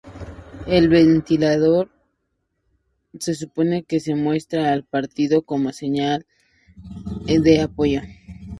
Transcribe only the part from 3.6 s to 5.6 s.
que se muestra al partido